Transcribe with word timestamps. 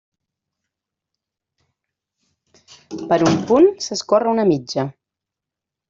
Per 3.13 3.21
un 3.29 3.39
punt, 3.53 3.71
s'escorre 3.89 4.35
una 4.37 4.51
mitja. 4.55 4.91